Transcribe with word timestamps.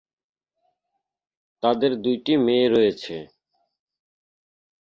তাদের 1.63 1.91
দুইটি 2.03 2.33
মেয়ে 2.45 2.67
রয়েছে। 2.69 3.15